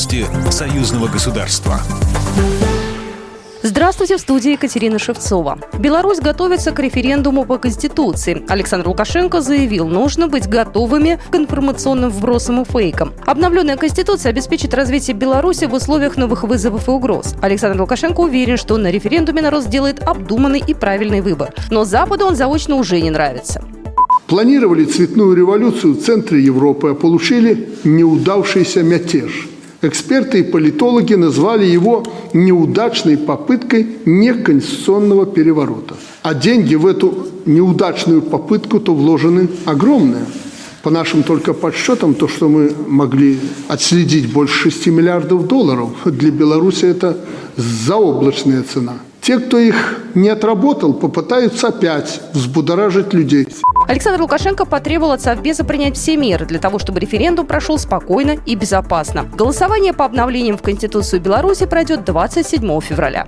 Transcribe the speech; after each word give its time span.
Новости 0.00 0.24
союзного 0.50 1.08
государства. 1.08 1.78
Здравствуйте, 3.62 4.16
в 4.16 4.20
студии 4.20 4.52
Екатерина 4.52 4.98
Шевцова. 4.98 5.58
Беларусь 5.78 6.20
готовится 6.20 6.72
к 6.72 6.80
референдуму 6.80 7.44
по 7.44 7.58
Конституции. 7.58 8.42
Александр 8.48 8.88
Лукашенко 8.88 9.42
заявил, 9.42 9.86
нужно 9.88 10.26
быть 10.26 10.48
готовыми 10.48 11.20
к 11.30 11.34
информационным 11.34 12.08
вбросам 12.08 12.62
и 12.62 12.64
фейкам. 12.64 13.12
Обновленная 13.26 13.76
Конституция 13.76 14.30
обеспечит 14.30 14.72
развитие 14.72 15.14
Беларуси 15.14 15.66
в 15.66 15.74
условиях 15.74 16.16
новых 16.16 16.44
вызовов 16.44 16.88
и 16.88 16.90
угроз. 16.90 17.34
Александр 17.42 17.82
Лукашенко 17.82 18.20
уверен, 18.20 18.56
что 18.56 18.78
на 18.78 18.90
референдуме 18.90 19.42
народ 19.42 19.64
сделает 19.64 20.02
обдуманный 20.02 20.64
и 20.66 20.72
правильный 20.72 21.20
выбор. 21.20 21.52
Но 21.70 21.84
Западу 21.84 22.24
он 22.24 22.36
заочно 22.36 22.76
уже 22.76 23.02
не 23.02 23.10
нравится. 23.10 23.62
Планировали 24.28 24.86
цветную 24.86 25.34
революцию 25.34 25.92
в 25.92 26.00
центре 26.02 26.42
Европы, 26.42 26.88
а 26.88 26.94
получили 26.94 27.68
неудавшийся 27.84 28.82
мятеж. 28.82 29.50
Эксперты 29.82 30.40
и 30.40 30.42
политологи 30.42 31.14
назвали 31.14 31.64
его 31.64 32.04
неудачной 32.34 33.16
попыткой 33.16 33.86
неконституционного 34.04 35.24
переворота. 35.24 35.94
А 36.22 36.34
деньги 36.34 36.74
в 36.74 36.86
эту 36.86 37.28
неудачную 37.46 38.20
попытку-то 38.20 38.94
вложены 38.94 39.48
огромные. 39.64 40.26
По 40.82 40.90
нашим 40.90 41.22
только 41.22 41.54
подсчетам, 41.54 42.14
то, 42.14 42.28
что 42.28 42.48
мы 42.48 42.72
могли 42.88 43.38
отследить 43.68 44.32
больше 44.32 44.70
6 44.70 44.86
миллиардов 44.88 45.46
долларов, 45.46 45.90
для 46.04 46.30
Беларуси 46.30 46.84
это 46.84 47.16
заоблачная 47.56 48.62
цена. 48.62 48.94
Те, 49.20 49.38
кто 49.38 49.58
их 49.58 50.00
не 50.14 50.28
отработал, 50.28 50.94
попытаются 50.94 51.68
опять 51.68 52.20
взбудоражить 52.32 53.12
людей. 53.12 53.46
Александр 53.86 54.22
Лукашенко 54.22 54.64
потребовал 54.64 55.12
от 55.12 55.20
Совбеза 55.20 55.64
принять 55.64 55.96
все 55.96 56.16
меры 56.16 56.46
для 56.46 56.58
того, 56.58 56.78
чтобы 56.78 57.00
референдум 57.00 57.46
прошел 57.46 57.78
спокойно 57.78 58.36
и 58.46 58.54
безопасно. 58.54 59.24
Голосование 59.34 59.92
по 59.92 60.04
обновлениям 60.04 60.56
в 60.56 60.62
Конституцию 60.62 61.20
Беларуси 61.20 61.66
пройдет 61.66 62.04
27 62.04 62.80
февраля. 62.80 63.26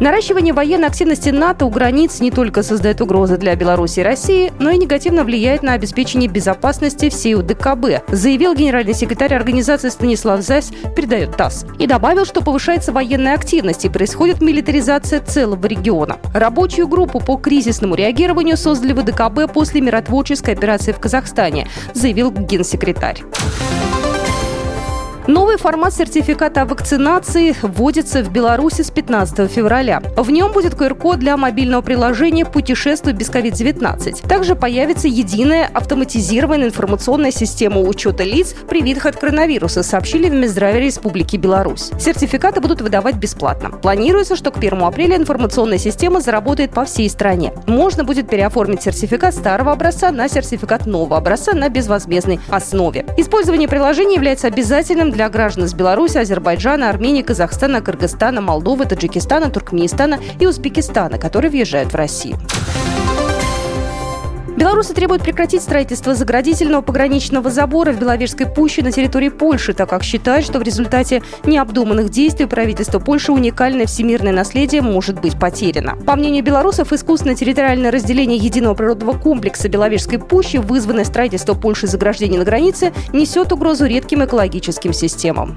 Наращивание 0.00 0.54
военной 0.54 0.86
активности 0.86 1.30
НАТО 1.30 1.64
у 1.66 1.70
границ 1.70 2.20
не 2.20 2.30
только 2.30 2.62
создает 2.62 3.00
угрозы 3.00 3.36
для 3.36 3.56
Беларуси 3.56 3.98
и 4.00 4.02
России, 4.04 4.52
но 4.60 4.70
и 4.70 4.78
негативно 4.78 5.24
влияет 5.24 5.64
на 5.64 5.72
обеспечение 5.72 6.30
безопасности 6.30 7.08
всей 7.08 7.34
УДКБ, 7.34 8.08
заявил 8.12 8.54
генеральный 8.54 8.94
секретарь 8.94 9.34
организации 9.34 9.88
Станислав 9.88 10.42
Зась, 10.42 10.70
передает 10.94 11.36
ТАСС. 11.36 11.66
И 11.80 11.88
добавил, 11.88 12.24
что 12.24 12.42
повышается 12.42 12.92
военная 12.92 13.34
активность 13.34 13.84
и 13.84 13.88
происходит 13.88 14.40
милитаризация 14.40 15.20
целого 15.20 15.66
региона. 15.66 16.18
Рабочую 16.32 16.86
группу 16.86 17.18
по 17.18 17.36
кризисному 17.36 17.96
реагированию 17.96 18.56
создали 18.56 18.92
в 18.92 19.00
УДКБ 19.00 19.52
после 19.52 19.80
миротворческой 19.80 20.54
операции 20.54 20.92
в 20.92 21.00
Казахстане, 21.00 21.66
заявил 21.92 22.30
генсекретарь. 22.30 23.24
Новый 25.28 25.58
формат 25.58 25.92
сертификата 25.92 26.62
о 26.62 26.64
вакцинации 26.64 27.54
вводится 27.60 28.22
в 28.22 28.32
Беларуси 28.32 28.80
с 28.80 28.90
15 28.90 29.52
февраля. 29.52 30.00
В 30.16 30.30
нем 30.30 30.52
будет 30.52 30.72
QR-код 30.72 31.18
для 31.18 31.36
мобильного 31.36 31.82
приложения 31.82 32.46
«Путешествуй 32.46 33.12
без 33.12 33.28
COVID-19». 33.28 34.26
Также 34.26 34.56
появится 34.56 35.06
единая 35.06 35.66
автоматизированная 35.66 36.68
информационная 36.68 37.30
система 37.30 37.82
учета 37.82 38.24
лиц, 38.24 38.54
привитых 38.70 39.04
от 39.04 39.16
коронавируса, 39.16 39.82
сообщили 39.82 40.30
в 40.30 40.32
Минздраве 40.32 40.80
Республики 40.80 41.36
Беларусь. 41.36 41.90
Сертификаты 42.00 42.62
будут 42.62 42.80
выдавать 42.80 43.16
бесплатно. 43.16 43.68
Планируется, 43.68 44.34
что 44.34 44.50
к 44.50 44.56
1 44.56 44.82
апреля 44.82 45.18
информационная 45.18 45.76
система 45.76 46.22
заработает 46.22 46.70
по 46.70 46.86
всей 46.86 47.10
стране. 47.10 47.52
Можно 47.66 48.02
будет 48.02 48.30
переоформить 48.30 48.80
сертификат 48.80 49.34
старого 49.34 49.72
образца 49.72 50.10
на 50.10 50.26
сертификат 50.26 50.86
нового 50.86 51.18
образца 51.18 51.52
на 51.52 51.68
безвозмездной 51.68 52.40
основе. 52.48 53.04
Использование 53.18 53.68
приложения 53.68 54.14
является 54.14 54.46
обязательным 54.46 55.10
для 55.10 55.17
граждан 55.28 55.64
из 55.64 55.74
Беларуси, 55.74 56.18
Азербайджана, 56.18 56.88
Армении, 56.88 57.22
Казахстана, 57.22 57.80
Кыргызстана, 57.80 58.40
Молдовы, 58.40 58.86
Таджикистана, 58.86 59.50
Туркменистана 59.50 60.20
и 60.38 60.46
Узбекистана, 60.46 61.18
которые 61.18 61.50
въезжают 61.50 61.92
в 61.92 61.96
Россию. 61.96 62.38
Белорусы 64.58 64.92
требуют 64.92 65.22
прекратить 65.22 65.62
строительство 65.62 66.16
заградительного 66.16 66.82
пограничного 66.82 67.48
забора 67.48 67.92
в 67.92 68.00
Беловежской 68.00 68.44
пуще 68.44 68.82
на 68.82 68.90
территории 68.90 69.28
Польши, 69.28 69.72
так 69.72 69.88
как 69.88 70.02
считают, 70.02 70.44
что 70.44 70.58
в 70.58 70.62
результате 70.62 71.22
необдуманных 71.44 72.08
действий 72.08 72.46
правительства 72.46 72.98
Польши 72.98 73.30
уникальное 73.30 73.86
всемирное 73.86 74.32
наследие 74.32 74.82
может 74.82 75.20
быть 75.20 75.38
потеряно. 75.38 75.94
По 76.04 76.16
мнению 76.16 76.42
белорусов, 76.42 76.92
искусственное 76.92 77.36
территориальное 77.36 77.92
разделение 77.92 78.36
единого 78.36 78.74
природного 78.74 79.16
комплекса 79.16 79.68
Беловежской 79.68 80.18
пущи, 80.18 80.56
вызванное 80.56 81.04
строительством 81.04 81.60
Польши 81.60 81.86
заграждений 81.86 82.38
на 82.38 82.44
границе, 82.44 82.92
несет 83.12 83.52
угрозу 83.52 83.86
редким 83.86 84.24
экологическим 84.24 84.92
системам. 84.92 85.56